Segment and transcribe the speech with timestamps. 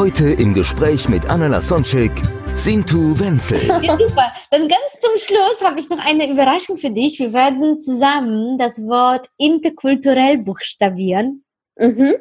[0.00, 2.10] Heute im Gespräch mit Anna Lasonczek,
[2.54, 3.60] Sintu Wenzel.
[3.66, 4.32] Ja, super.
[4.50, 7.18] Dann ganz zum Schluss habe ich noch eine Überraschung für dich.
[7.18, 11.44] Wir werden zusammen das Wort interkulturell buchstabieren.
[11.76, 12.14] Mhm.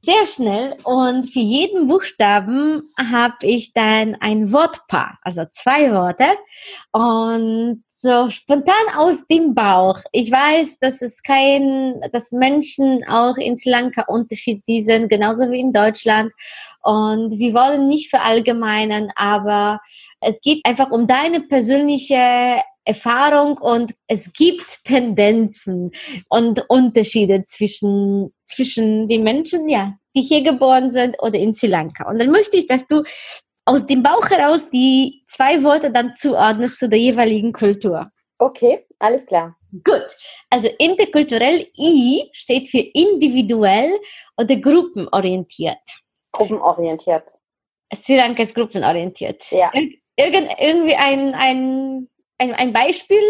[0.00, 0.74] Sehr schnell.
[0.82, 6.26] Und für jeden Buchstaben habe ich dann ein Wortpaar, also zwei Worte.
[6.90, 10.00] Und so spontan aus dem Bauch.
[10.10, 15.60] Ich weiß, dass es kein, dass Menschen auch in Sri Lanka unterschiedlich sind, genauso wie
[15.60, 16.32] in Deutschland.
[16.82, 19.80] Und wir wollen nicht verallgemeinern, aber
[20.20, 25.92] es geht einfach um deine persönliche Erfahrung und es gibt Tendenzen
[26.28, 32.10] und Unterschiede zwischen, zwischen den Menschen, ja, die hier geboren sind oder in Sri Lanka.
[32.10, 33.04] Und dann möchte ich, dass du
[33.64, 38.10] aus dem Bauch heraus die zwei Worte dann zuordnest zu der jeweiligen Kultur.
[38.38, 39.56] Okay, alles klar.
[39.84, 40.06] Gut,
[40.50, 43.90] also interkulturell I steht für individuell
[44.36, 45.78] oder gruppenorientiert.
[46.32, 47.30] Gruppenorientiert.
[47.94, 49.50] Sri Lanka ist gruppenorientiert.
[49.50, 49.70] Ja.
[49.72, 53.22] Ir irgend, irgendwie ein, ein, ein, ein Beispiel?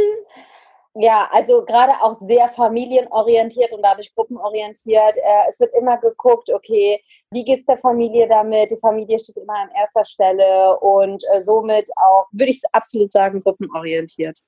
[0.94, 5.16] Ja, also gerade auch sehr familienorientiert und dadurch gruppenorientiert.
[5.16, 8.70] Äh, es wird immer geguckt, okay, wie geht es der Familie damit?
[8.70, 13.40] Die Familie steht immer an erster Stelle und äh, somit auch, würde ich absolut sagen,
[13.40, 14.40] gruppenorientiert.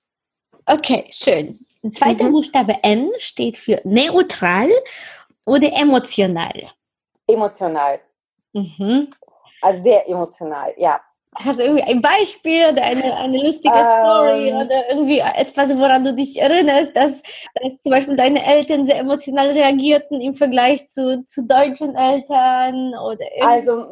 [0.67, 1.61] Okay, schön.
[1.83, 2.33] Ein zweiter Mhm.
[2.33, 4.69] Buchstabe N steht für neutral
[5.47, 6.53] oder emotional.
[7.27, 8.01] Emotional.
[8.53, 9.09] Mhm.
[9.63, 11.01] Also sehr emotional, ja.
[11.37, 13.85] Hast du irgendwie ein Beispiel oder eine, eine lustige Ähm.
[14.01, 17.23] Story oder irgendwie etwas, woran du dich erinnerst, dass,
[17.55, 23.25] dass zum Beispiel deine Eltern sehr emotional reagierten im Vergleich zu, zu deutschen Eltern oder
[23.37, 23.43] irgendwie?
[23.43, 23.85] Also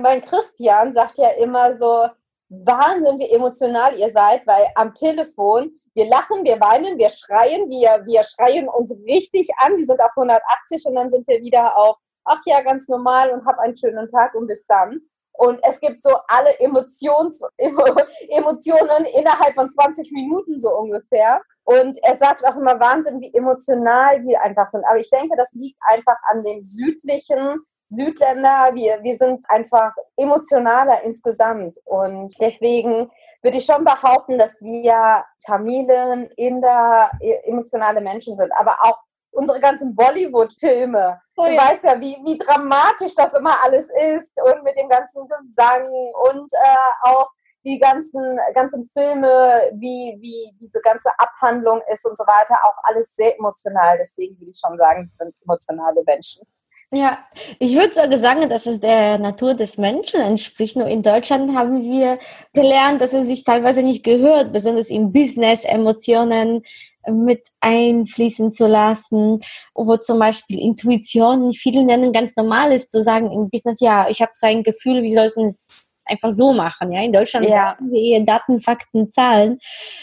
[0.00, 2.06] mein Christian sagt ja immer so,
[2.52, 8.04] Wahnsinn, wie emotional ihr seid, weil am Telefon, wir lachen, wir weinen, wir schreien, wir,
[8.04, 11.96] wir schreien uns richtig an, wir sind auf 180 und dann sind wir wieder auf,
[12.24, 15.00] ach ja, ganz normal und hab einen schönen Tag und bis dann.
[15.34, 17.42] Und es gibt so alle Emotions,
[18.28, 21.40] Emotionen innerhalb von 20 Minuten so ungefähr.
[21.64, 24.84] Und er sagt auch immer Wahnsinn, wie emotional wir einfach sind.
[24.84, 28.72] Aber ich denke, das liegt einfach an dem südlichen Südländer.
[28.74, 31.78] Wir, wir sind einfach emotionaler insgesamt.
[31.84, 33.10] Und deswegen
[33.42, 38.50] würde ich schon behaupten, dass wir Tamilen, Inder, e- emotionale Menschen sind.
[38.58, 38.98] Aber auch
[39.32, 41.20] unsere ganzen Bollywood-Filme.
[41.36, 41.62] Oh du ja.
[41.62, 46.52] weißt ja, wie, wie dramatisch das immer alles ist und mit dem ganzen Gesang und
[46.52, 47.28] äh, auch
[47.64, 53.14] die ganzen, ganzen Filme, wie, wie diese ganze Abhandlung ist und so weiter, auch alles
[53.14, 53.98] sehr emotional.
[53.98, 56.46] Deswegen würde ich schon sagen, sind emotionale Menschen.
[56.94, 57.20] Ja,
[57.58, 60.76] ich würde sogar sagen, dass es der Natur des Menschen entspricht.
[60.76, 62.18] Nur in Deutschland haben wir
[62.52, 66.62] gelernt, dass es sich teilweise nicht gehört, besonders im Business Emotionen
[67.10, 69.40] mit einfließen zu lassen,
[69.74, 74.22] wo zum Beispiel Intuition, viele nennen ganz normal ist, zu sagen im Business, ja, ich
[74.22, 76.92] habe so ein Gefühl, wir sollten es einfach so machen.
[76.92, 77.76] Ja, in Deutschland Ja.
[77.78, 79.58] sagen wir eher Daten, Fakten, Zahlen.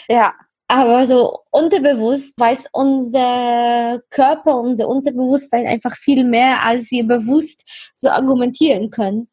[0.08, 0.32] Ja,
[0.72, 7.62] Aber so unterbewusst weiß unser Körper, unser Unterbewusstsein einfach viel mehr, als wir bewusst
[7.96, 9.28] so argumentieren können.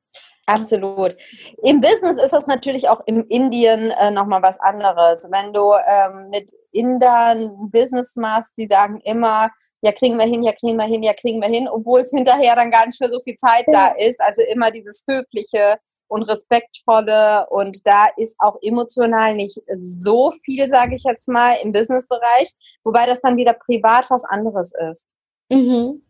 [0.49, 1.17] Absolut.
[1.61, 5.27] Im Business ist das natürlich auch in Indien äh, nochmal was anderes.
[5.29, 10.53] Wenn du ähm, mit Indern Business machst, die sagen immer, ja, kriegen wir hin, ja,
[10.53, 13.19] kriegen wir hin, ja, kriegen wir hin, obwohl es hinterher dann gar nicht mehr so
[13.19, 14.21] viel Zeit da ist.
[14.21, 20.95] Also immer dieses Höfliche und Respektvolle und da ist auch emotional nicht so viel, sage
[20.95, 22.51] ich jetzt mal, im Businessbereich,
[22.85, 25.07] wobei das dann wieder privat was anderes ist.
[25.49, 26.01] Mhm.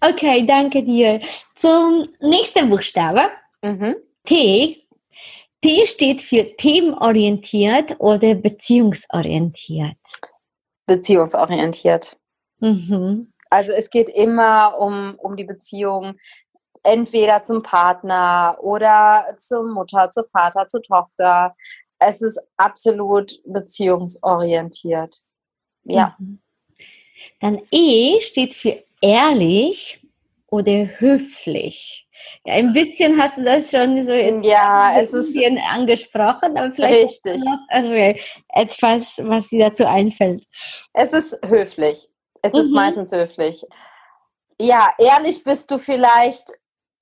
[0.00, 1.20] Okay, danke dir.
[1.54, 3.30] Zum nächsten Buchstabe.
[3.62, 3.96] Mhm.
[4.24, 4.86] T.
[5.62, 9.96] T steht für themenorientiert oder beziehungsorientiert.
[10.86, 12.16] Beziehungsorientiert.
[12.60, 13.32] Mhm.
[13.50, 16.16] Also es geht immer um, um die Beziehung
[16.82, 21.54] entweder zum Partner oder zur Mutter, zu Vater, zur Tochter.
[21.98, 25.16] Es ist absolut beziehungsorientiert.
[25.84, 26.16] Ja.
[26.18, 26.40] Mhm.
[27.40, 29.99] Dann E steht für ehrlich
[30.50, 32.06] oder höflich.
[32.44, 36.56] Ja, ein bisschen hast du das schon so jetzt Ja, ein es ist bisschen angesprochen,
[36.58, 37.42] aber vielleicht richtig.
[37.42, 38.20] noch irgendwie
[38.50, 40.44] etwas, was dir dazu einfällt.
[40.92, 42.08] Es ist höflich.
[42.42, 42.74] Es ist Mhm.
[42.76, 43.64] meistens höflich.
[44.60, 46.50] Ja, ehrlich bist du vielleicht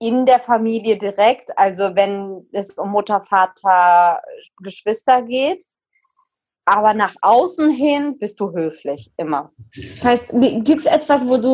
[0.00, 4.20] in der Familie direkt, also wenn es um Mutter, Vater,
[4.62, 5.64] Geschwister geht.
[6.68, 9.52] Aber nach außen hin bist du höflich, immer.
[9.74, 10.34] Das heißt,
[10.64, 11.48] gibt es etwas, wo du,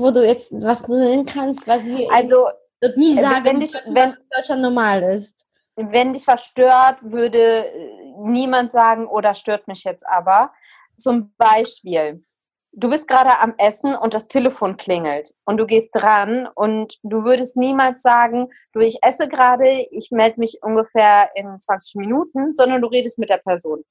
[0.00, 2.48] wo du jetzt was du nennen kannst, was wir Also,
[2.96, 5.32] nie äh, sagen, wenn dich- wenn- was in Deutschland normal ist?
[5.76, 7.90] wenn dich was stört, würde äh,
[8.24, 10.50] niemand sagen, oder stört mich jetzt aber.
[10.96, 12.24] Zum Beispiel,
[12.72, 17.24] du bist gerade am Essen und das Telefon klingelt und du gehst dran und du
[17.24, 22.80] würdest niemals sagen, du, ich esse gerade, ich melde mich ungefähr in 20 Minuten, sondern
[22.80, 23.84] du redest mit der Person,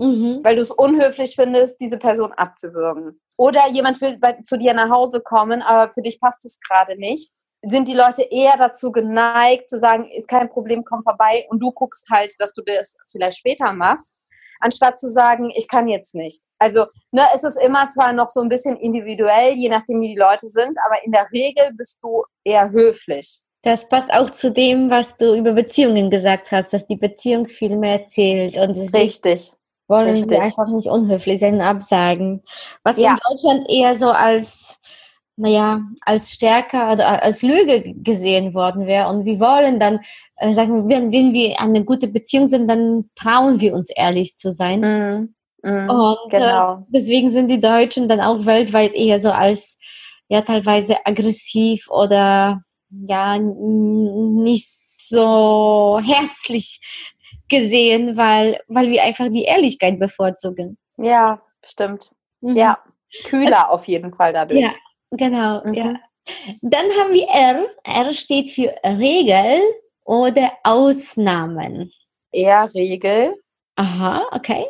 [0.00, 0.40] Mhm.
[0.42, 3.20] weil du es unhöflich findest, diese Person abzuwürgen.
[3.36, 6.98] Oder jemand will bei, zu dir nach Hause kommen, aber für dich passt es gerade
[6.98, 7.30] nicht.
[7.62, 11.70] Sind die Leute eher dazu geneigt zu sagen, ist kein Problem, komm vorbei und du
[11.70, 14.14] guckst halt, dass du das vielleicht später machst,
[14.60, 16.44] anstatt zu sagen, ich kann jetzt nicht.
[16.58, 20.20] Also ne, es ist immer zwar noch so ein bisschen individuell, je nachdem wie die
[20.20, 23.42] Leute sind, aber in der Regel bist du eher höflich.
[23.62, 27.76] Das passt auch zu dem, was du über Beziehungen gesagt hast, dass die Beziehung viel
[27.76, 29.52] mehr zählt und deswegen Richtig.
[29.90, 30.30] Wollen richtig.
[30.30, 32.42] wir einfach nicht unhöflich sein und absagen.
[32.84, 33.10] Was Ja.
[33.10, 34.80] in Deutschland eher so als,
[35.36, 39.08] naja, als stärker oder als Lüge gesehen worden wäre.
[39.08, 40.00] Und wir wollen dann
[40.36, 44.52] äh, sagen, wenn, wenn wir eine gute Beziehung sind, dann trauen wir uns ehrlich zu
[44.52, 44.80] sein.
[44.80, 45.34] Mhm.
[45.62, 45.90] Mhm.
[45.90, 46.86] Und äh, Genau.
[46.88, 49.76] deswegen sind die Deutschen dann auch weltweit eher so als
[50.28, 56.80] ja teilweise aggressiv oder ja nicht so herzlich
[57.50, 60.78] gesehen, weil weil wir einfach die Ehrlichkeit bevorzugen.
[60.96, 62.12] Ja, stimmt.
[62.40, 62.56] Mhm.
[62.56, 62.78] Ja,
[63.24, 64.60] kühler auf jeden Fall dadurch.
[64.60, 64.70] Ja,
[65.10, 65.62] genau.
[65.64, 65.74] Mhm.
[65.74, 65.94] Ja.
[66.62, 67.66] Dann haben wir R.
[67.84, 69.60] R steht für Regel
[70.04, 71.92] oder Ausnahmen.
[72.32, 73.34] Eher Regel.
[73.76, 74.66] Aha, okay.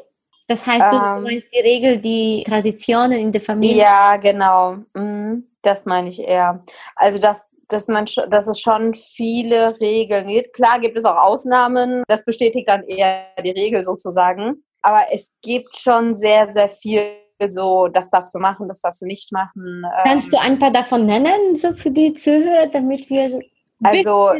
[0.47, 1.23] Das heißt, du Ähm.
[1.23, 3.83] meinst die Regel, die Traditionen in der Familie.
[3.83, 4.79] Ja, genau.
[4.95, 6.65] Mhm, das meine ich eher.
[6.97, 10.53] Also, dass, dass, man, dass es schon viele Regeln gibt.
[10.55, 12.03] Klar gibt es auch Ausnahmen.
[12.09, 14.63] Das bestätigt dann eher die Regel sozusagen.
[14.83, 17.13] Aber es gibt schon sehr, sehr viel
[17.49, 19.83] so, das darfst du machen, das darfst du nicht machen.
[20.03, 23.41] Kannst Ähm, du ein paar davon nennen, so für die Zuhörer, damit wir so
[23.83, 24.33] Also-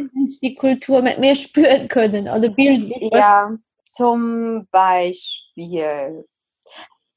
[0.43, 3.09] die Kultur mit mehr spüren können oder bildlich?
[3.11, 3.51] Ja,
[3.85, 6.25] zum Beispiel.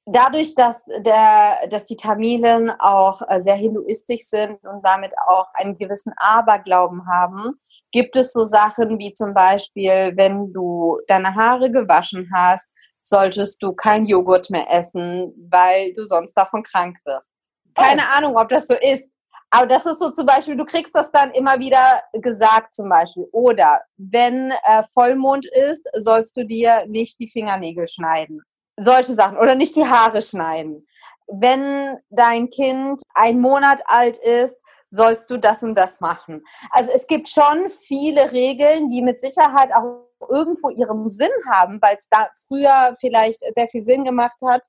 [0.07, 5.79] Dadurch, dass, der, dass die Tamilen auch äh, sehr hinduistisch sind und damit auch einen
[5.79, 7.55] gewissen Aberglauben haben,
[7.91, 12.69] gibt es so Sachen wie zum Beispiel, wenn du deine Haare gewaschen hast,
[13.01, 17.31] solltest du kein Joghurt mehr essen, weil du sonst davon krank wirst.
[17.75, 19.11] Keine Ahnung, ob das so ist.
[19.51, 23.29] Aber das ist so zum Beispiel, du kriegst das dann immer wieder gesagt zum Beispiel.
[23.33, 28.43] Oder wenn äh, Vollmond ist, sollst du dir nicht die Fingernägel schneiden.
[28.77, 29.39] Solche Sachen.
[29.39, 30.87] Oder nicht die Haare schneiden.
[31.27, 34.57] Wenn dein Kind ein Monat alt ist,
[34.91, 36.45] sollst du das und das machen.
[36.71, 41.97] Also es gibt schon viele Regeln, die mit Sicherheit auch irgendwo ihren Sinn haben, weil
[41.97, 44.65] es da früher vielleicht sehr viel Sinn gemacht hat,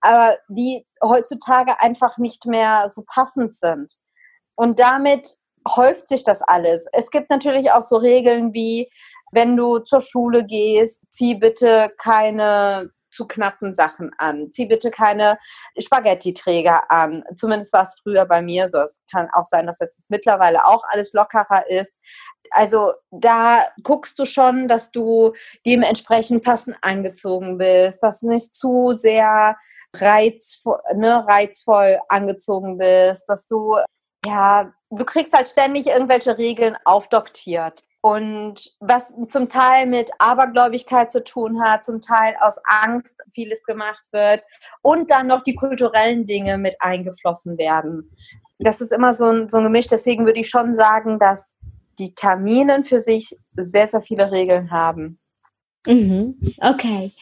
[0.00, 3.94] aber die heutzutage einfach nicht mehr so passend sind.
[4.56, 5.36] Und damit
[5.68, 6.86] häuft sich das alles.
[6.92, 8.90] Es gibt natürlich auch so Regeln wie,
[9.32, 14.50] wenn du zur Schule gehst, zieh bitte keine zu knappen Sachen an.
[14.50, 15.38] Zieh bitte keine
[15.78, 17.24] Spaghetti-Träger an.
[17.36, 18.78] Zumindest war es früher bei mir so.
[18.78, 21.96] Es kann auch sein, dass jetzt mittlerweile auch alles lockerer ist.
[22.50, 25.32] Also da guckst du schon, dass du
[25.66, 29.56] dementsprechend passend angezogen bist, dass du nicht zu sehr
[29.94, 33.76] reizvoll, ne, reizvoll angezogen bist, dass du
[34.26, 37.84] ja, du kriegst halt ständig irgendwelche Regeln aufdoktiert.
[38.00, 44.06] Und was zum Teil mit Abergläubigkeit zu tun hat, zum Teil aus Angst vieles gemacht
[44.12, 44.42] wird
[44.82, 48.10] und dann noch die kulturellen Dinge mit eingeflossen werden.
[48.60, 49.88] Das ist immer so ein, so ein Gemisch.
[49.88, 51.56] Deswegen würde ich schon sagen, dass
[51.98, 55.18] die Taminen für sich sehr, sehr viele Regeln haben.
[55.86, 56.38] Mhm.
[56.60, 57.12] Okay,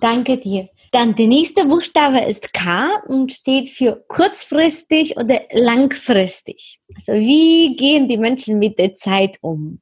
[0.00, 0.68] danke dir.
[0.92, 6.80] Dann der nächste Buchstabe ist K und steht für kurzfristig oder langfristig.
[6.94, 9.80] Also wie gehen die Menschen mit der Zeit um?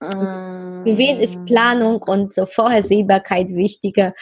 [0.00, 4.14] Für wen ist Planung und so Vorhersehbarkeit wichtiger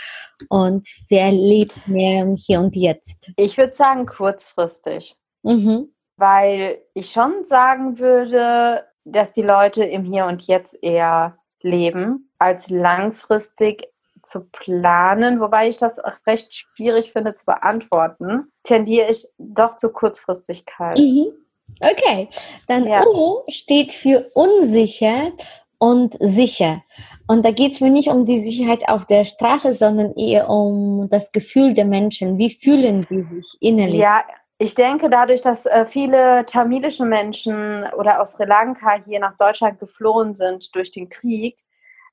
[0.48, 3.30] und wer lebt mehr im Hier und Jetzt?
[3.36, 5.16] Ich würde sagen kurzfristig.
[5.42, 5.92] Mhm.
[6.16, 12.70] weil ich schon sagen würde, dass die Leute im Hier und Jetzt eher leben, als
[12.70, 13.88] langfristig
[14.22, 19.92] zu planen, wobei ich das auch recht schwierig finde zu beantworten, tendiere ich doch zur
[19.92, 20.98] Kurzfristigkeit.
[20.98, 21.26] Mhm.
[21.80, 22.28] Okay,
[22.66, 23.04] dann Ja.
[23.06, 25.32] U steht für unsicher
[25.78, 26.82] und sicher.
[27.26, 31.08] Und da geht es mir nicht um die Sicherheit auf der Straße, sondern eher um
[31.10, 32.38] das Gefühl der Menschen.
[32.38, 34.00] Wie fühlen die sich innerlich?
[34.00, 34.24] Ja,
[34.58, 39.78] Ich denke, dadurch, dass äh, viele tamilische Menschen oder aus Sri Lanka hier nach Deutschland
[39.78, 41.58] geflohen sind durch den Krieg,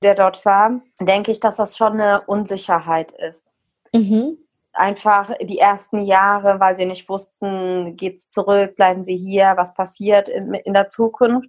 [0.02, 3.54] der dort war, denke ich, dass das schon eine Unsicherheit ist.
[3.94, 4.36] Mhm.
[4.74, 9.72] Einfach die ersten Jahre, weil sie nicht wussten, geht es zurück, bleiben sie hier, was
[9.72, 11.48] passiert in, in der Zukunft.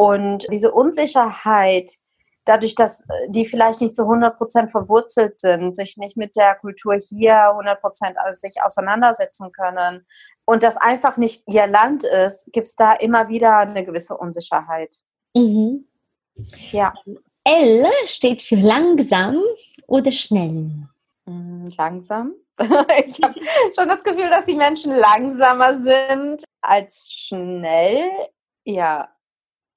[0.00, 1.90] Und diese Unsicherheit,
[2.46, 6.54] dadurch, dass äh, die vielleicht nicht zu 100 Prozent verwurzelt sind, sich nicht mit der
[6.54, 10.06] Kultur hier 100 Prozent sich auseinandersetzen können
[10.46, 14.94] und das einfach nicht ihr Land ist, gibt es da immer wieder eine gewisse Unsicherheit.
[15.34, 15.84] Mhm.
[16.72, 16.94] Ja.
[17.44, 19.36] L steht für langsam
[19.86, 20.88] oder schnell?
[21.26, 22.32] Mm, langsam.
[23.06, 23.34] Ich habe
[23.76, 28.08] schon das Gefühl, dass die Menschen langsamer sind als schnell.
[28.64, 29.10] Ja,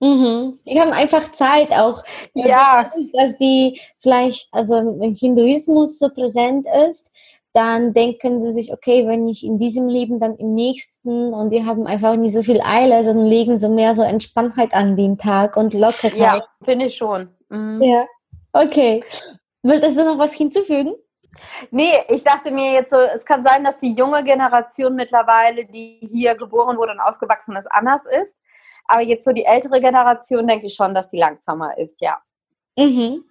[0.04, 0.60] Mhm.
[0.68, 2.04] Die haben einfach Zeit auch.
[2.34, 2.92] Ja.
[3.14, 7.10] Dass die vielleicht, also wenn Hinduismus so präsent ist,
[7.54, 11.66] dann denken sie sich, okay, wenn ich in diesem Leben, dann im nächsten und die
[11.66, 15.56] haben einfach nicht so viel Eile, sondern legen so mehr so Entspanntheit an den Tag
[15.56, 16.18] und Lockerheit.
[16.18, 17.30] Ja, finde ich schon.
[17.50, 17.82] Mhm.
[17.82, 18.06] Ja,
[18.52, 19.04] okay.
[19.62, 20.96] Wolltest du noch was hinzufügen?
[21.72, 26.00] Nee, ich dachte mir jetzt so, es kann sein, dass die junge Generation mittlerweile, die
[26.02, 28.38] hier geboren wurde und aufgewachsen ist, anders ist.
[28.86, 32.22] Aber jetzt so die ältere Generation denke ich schon, dass die langsamer ist, ja.
[32.78, 33.24] Mhm.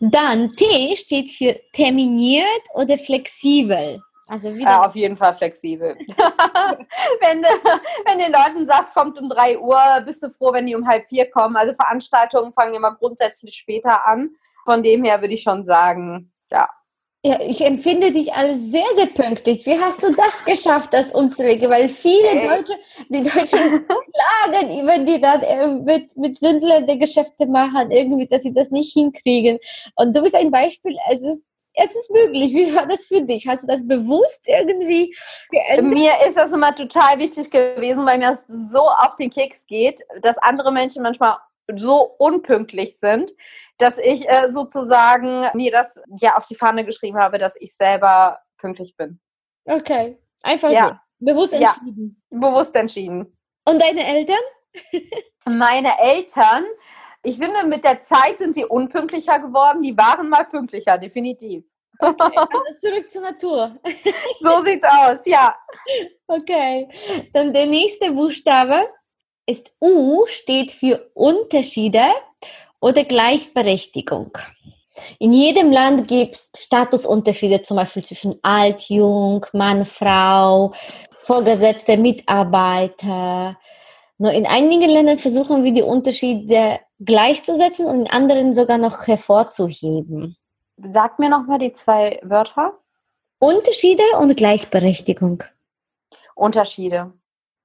[0.00, 4.02] Dann T steht für terminiert oder flexibel.
[4.26, 5.94] Also wieder äh, auf jeden Fall flexibel.
[7.20, 7.48] wenn, du,
[8.06, 11.08] wenn den Leuten sagst, kommt um 3 Uhr, bist du froh, wenn die um halb
[11.08, 11.56] vier kommen.
[11.56, 14.30] Also Veranstaltungen fangen immer grundsätzlich später an.
[14.64, 16.68] Von dem her würde ich schon sagen, ja,
[17.24, 19.64] ja, ich empfinde dich als sehr, sehr pünktlich.
[19.64, 21.70] Wie hast du das geschafft, das umzulegen?
[21.70, 22.48] Weil viele hey.
[22.48, 22.74] Deutsche,
[23.08, 28.42] die Deutschen klagen über die dann äh, mit, mit Sündlern die Geschäfte machen, irgendwie, dass
[28.42, 29.58] sie das nicht hinkriegen.
[29.94, 32.52] Und du bist ein Beispiel, es ist es ist möglich.
[32.52, 33.46] Wie war das für dich?
[33.46, 35.14] Hast du das bewusst irgendwie
[35.50, 35.94] geändert?
[35.94, 40.02] Mir ist das immer total wichtig gewesen, weil mir das so auf den Keks geht,
[40.20, 41.38] dass andere Menschen manchmal
[41.76, 43.30] so unpünktlich sind,
[43.78, 48.40] dass ich äh, sozusagen mir das ja auf die Fahne geschrieben habe, dass ich selber
[48.58, 49.20] pünktlich bin.
[49.64, 50.88] Okay, einfach ja.
[50.88, 50.94] so.
[51.24, 52.22] Bewusst entschieden.
[52.30, 53.38] Ja, bewusst entschieden.
[53.64, 54.36] Und deine Eltern?
[55.44, 56.64] Meine Eltern,
[57.22, 59.82] ich finde, mit der Zeit sind sie unpünktlicher geworden.
[59.82, 61.64] Die waren mal pünktlicher, definitiv.
[61.98, 63.76] Okay, also zurück zur Natur.
[64.40, 65.54] so sieht's aus, ja.
[66.26, 66.88] Okay,
[67.32, 68.88] dann der nächste Buchstabe
[69.46, 72.04] ist U, steht für Unterschiede
[72.80, 74.32] oder Gleichberechtigung.
[75.18, 80.72] In jedem Land gibt es Statusunterschiede, zum Beispiel zwischen alt, jung, Mann, Frau,
[81.10, 83.56] Vorgesetzte, Mitarbeiter.
[84.18, 90.36] Nur in einigen Ländern versuchen wir die Unterschiede gleichzusetzen und in anderen sogar noch hervorzuheben.
[90.76, 92.78] Sag mir nochmal die zwei Wörter.
[93.38, 95.42] Unterschiede und Gleichberechtigung.
[96.34, 97.12] Unterschiede.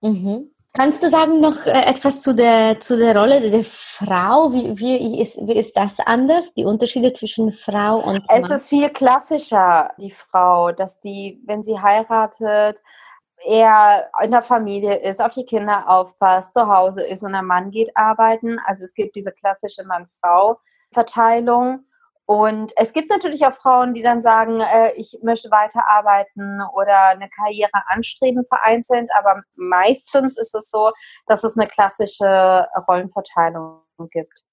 [0.02, 0.52] Mhm.
[0.78, 4.54] Kannst du sagen noch äh, etwas zu der, zu der Rolle der Frau?
[4.54, 8.38] Wie, wie, ist, wie ist das anders, die Unterschiede zwischen Frau und Mann?
[8.38, 12.84] Es ist viel klassischer, die Frau, dass die, wenn sie heiratet,
[13.44, 17.72] eher in der Familie ist, auf die Kinder aufpasst, zu Hause ist und der Mann
[17.72, 18.60] geht arbeiten.
[18.64, 21.87] Also es gibt diese klassische Mann-Frau-Verteilung.
[22.28, 27.30] Und es gibt natürlich auch Frauen, die dann sagen, äh, ich möchte weiterarbeiten oder eine
[27.30, 30.92] Karriere anstreben vereinzelt, aber meistens ist es so,
[31.26, 33.82] dass es eine klassische Rollenverteilung
[34.12, 34.44] gibt.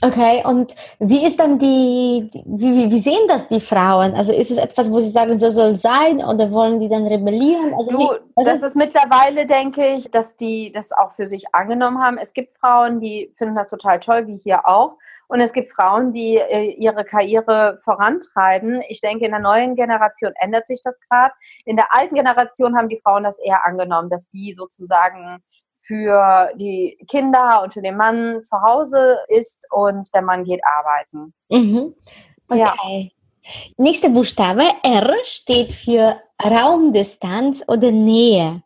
[0.00, 4.14] Okay, und wie ist dann die, wie, wie sehen das die Frauen?
[4.14, 7.74] Also ist es etwas, wo sie sagen, so soll sein oder wollen die dann rebellieren?
[7.74, 11.54] Also du, wie, das ist, ist mittlerweile, denke ich, dass die das auch für sich
[11.54, 12.16] angenommen haben.
[12.16, 14.96] Es gibt Frauen, die finden das total toll, wie hier auch.
[15.28, 18.82] Und es gibt Frauen, die äh, ihre Karriere vorantreiben.
[18.88, 21.34] Ich denke, in der neuen Generation ändert sich das gerade.
[21.66, 25.42] In der alten Generation haben die Frauen das eher angenommen, dass die sozusagen
[25.86, 31.32] für die Kinder und für den Mann zu Hause ist und der Mann geht arbeiten.
[31.48, 31.94] Mhm.
[32.48, 33.12] Okay.
[33.12, 33.52] Ja.
[33.76, 38.62] Nächster Buchstabe R steht für Raumdistanz oder Nähe.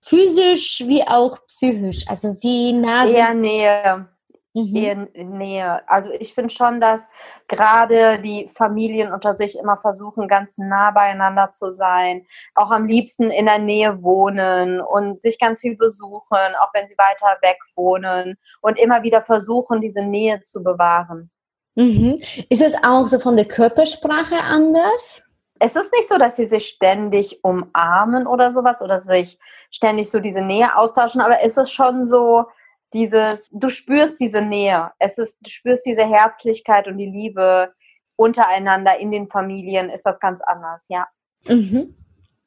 [0.00, 2.04] Physisch wie auch psychisch.
[2.08, 4.08] Also wie nah Eher Nähe
[4.54, 4.76] mhm.
[4.76, 5.88] eher Nähe.
[5.88, 7.08] Also ich finde schon, dass
[7.48, 13.30] gerade die Familien unter sich immer versuchen, ganz nah beieinander zu sein, auch am liebsten
[13.30, 18.36] in der Nähe wohnen und sich ganz viel besuchen, auch wenn sie weiter weg wohnen
[18.60, 21.30] und immer wieder versuchen, diese Nähe zu bewahren.
[21.76, 22.18] Mhm.
[22.48, 25.22] Ist es auch so von der Körpersprache anders?
[25.60, 29.38] es ist nicht so, dass sie sich ständig umarmen oder sowas oder sich
[29.70, 32.46] ständig so diese Nähe austauschen, aber es ist schon so,
[32.92, 37.72] dieses, du spürst diese Nähe, es ist, du spürst diese Herzlichkeit und die Liebe
[38.16, 41.06] untereinander in den Familien, ist das ganz anders, ja.
[41.46, 41.94] Mhm.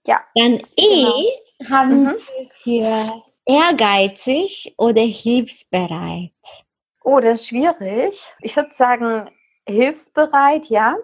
[0.06, 0.22] Ja.
[0.36, 1.08] Dann E
[1.70, 2.16] haben Mhm.
[2.66, 6.32] wir ehrgeizig oder hilfsbereit.
[7.04, 8.34] Oh, das ist schwierig.
[8.42, 9.30] Ich würde sagen,
[9.68, 10.96] hilfsbereit, ja.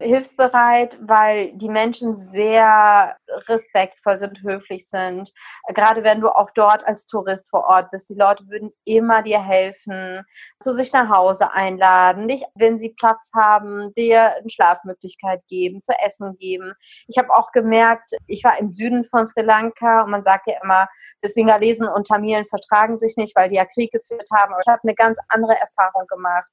[0.00, 3.16] Hilfsbereit, weil die Menschen sehr
[3.48, 5.32] respektvoll sind, höflich sind.
[5.68, 8.08] Gerade wenn du auch dort als Tourist vor Ort bist.
[8.08, 10.22] Die Leute würden immer dir helfen,
[10.60, 15.92] zu sich nach Hause einladen, dich, wenn sie Platz haben, dir eine Schlafmöglichkeit geben, zu
[16.04, 16.72] essen geben.
[17.06, 20.54] Ich habe auch gemerkt, ich war im Süden von Sri Lanka und man sagt ja
[20.62, 20.88] immer,
[21.22, 24.52] Singalesen und Tamilen vertragen sich nicht, weil die ja Krieg geführt haben.
[24.52, 26.48] Aber ich habe eine ganz andere Erfahrung gemacht.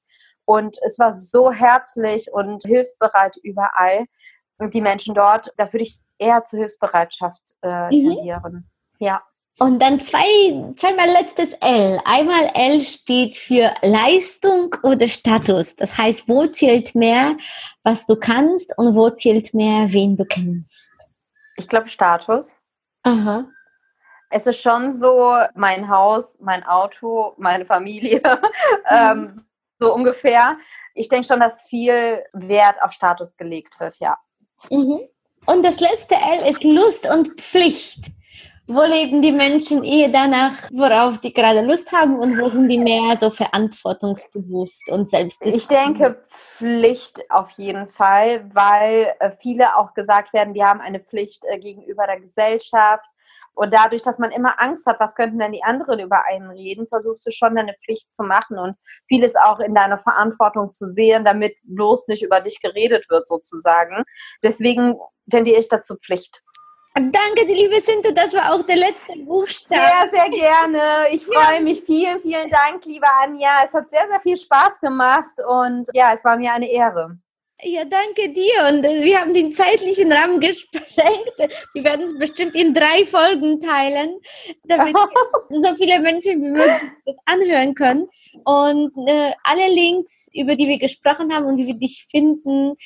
[0.48, 4.06] Und es war so herzlich und hilfsbereit überall.
[4.56, 7.90] Und die Menschen dort, da würde ich eher zur Hilfsbereitschaft äh, Mhm.
[8.14, 8.70] tendieren.
[8.98, 9.22] Ja.
[9.58, 12.00] Und dann zwei, zweimal letztes L.
[12.06, 15.76] Einmal L steht für Leistung oder Status.
[15.76, 17.36] Das heißt, wo zählt mehr,
[17.82, 20.88] was du kannst und wo zählt mehr, wen du kennst.
[21.56, 22.56] Ich glaube Status.
[23.02, 23.44] Aha.
[24.30, 28.22] Es ist schon so, mein Haus, mein Auto, meine Familie,
[28.90, 29.34] ähm,
[29.78, 30.58] so ungefähr.
[30.94, 34.18] Ich denke schon, dass viel Wert auf Status gelegt wird, ja.
[34.70, 35.00] Mhm.
[35.46, 38.06] Und das letzte L ist Lust und Pflicht.
[38.70, 42.76] Wo leben die Menschen eher danach, worauf die gerade Lust haben und wo sind die
[42.76, 45.62] mehr so verantwortungsbewusst und selbstbestimmt?
[45.62, 51.00] Ich denke Pflicht auf jeden Fall, weil äh, viele auch gesagt werden, wir haben eine
[51.00, 53.08] Pflicht äh, gegenüber der Gesellschaft.
[53.54, 56.86] Und dadurch, dass man immer Angst hat, was könnten denn die anderen über einen reden,
[56.86, 58.76] versuchst du schon deine Pflicht zu machen und
[59.08, 64.04] vieles auch in deiner Verantwortung zu sehen, damit bloß nicht über dich geredet wird sozusagen.
[64.44, 64.96] Deswegen
[65.30, 66.42] tendiere ich dazu Pflicht.
[67.00, 69.80] Danke, die liebe Sinte, das war auch der letzte Buchstabe.
[69.80, 71.08] Sehr, sehr gerne.
[71.12, 71.82] Ich freue mich.
[71.82, 73.62] Vielen, vielen Dank, liebe Anja.
[73.64, 77.16] Es hat sehr, sehr viel Spaß gemacht und ja, es war mir eine Ehre.
[77.62, 78.68] Ja, danke dir.
[78.68, 81.32] Und äh, wir haben den zeitlichen Rahmen gesprengt.
[81.72, 84.18] Wir werden es bestimmt in drei Folgen teilen,
[84.64, 84.94] damit
[85.50, 88.08] so viele Menschen wie möglich das anhören können.
[88.44, 92.76] Und äh, alle Links, über die wir gesprochen haben und wie wir dich finden,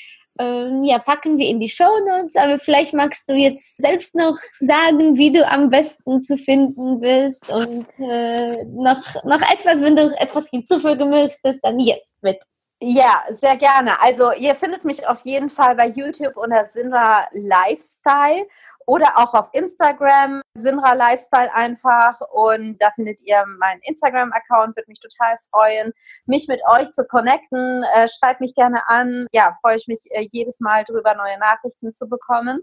[0.43, 2.37] ähm, ja, packen wir in die Show Notes.
[2.37, 7.49] Aber vielleicht magst du jetzt selbst noch sagen, wie du am besten zu finden bist
[7.49, 12.41] und äh, noch, noch etwas, wenn du etwas hinzufügen möchtest, dann jetzt bitte.
[12.85, 14.01] Ja, sehr gerne.
[14.03, 18.45] Also ihr findet mich auf jeden Fall bei YouTube unter Sinra Lifestyle
[18.87, 22.21] oder auch auf Instagram, Sinra Lifestyle einfach.
[22.33, 25.93] Und da findet ihr meinen Instagram-Account, würde mich total freuen,
[26.27, 27.85] mich mit euch zu connecten.
[27.95, 29.27] Äh, schreibt mich gerne an.
[29.33, 32.61] Ja, freue ich mich äh, jedes Mal drüber, neue Nachrichten zu bekommen.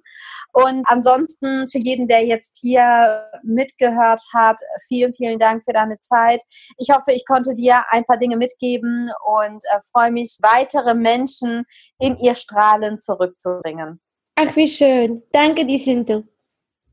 [0.52, 6.42] Und ansonsten für jeden, der jetzt hier mitgehört hat, vielen, vielen Dank für deine Zeit.
[6.78, 11.66] Ich hoffe, ich konnte dir ein paar Dinge mitgeben und äh, freue mich, weitere Menschen
[12.00, 14.02] in ihr Strahlen zurückzubringen.
[14.39, 15.23] Ach, wie schön.
[15.33, 16.25] Danke, die Sinto.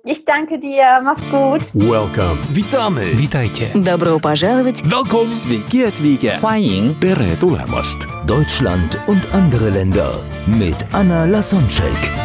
[0.04, 1.00] Ich danke dir.
[1.04, 1.70] Mach's gut.
[1.76, 2.40] Welcome.
[2.54, 3.16] Witamy.
[3.18, 3.72] Witajcie.
[3.76, 4.82] Добро пожаловать!
[4.84, 5.32] Welcome.
[5.32, 6.40] Sveiki atvykę.
[6.40, 8.08] 欢迎 Tere tulemast.
[8.26, 12.25] Deutschland und andere Länder mit Anna Lasonczek.